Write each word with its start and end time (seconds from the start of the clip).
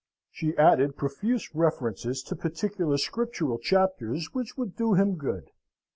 She 0.31 0.57
added 0.57 0.97
profuse 0.97 1.53
references 1.53 2.23
to 2.23 2.35
particular 2.35 2.97
Scriptural 2.97 3.59
chapters 3.59 4.33
which 4.33 4.57
would 4.57 4.75
do 4.75 4.95
him 4.95 5.13
good. 5.13 5.51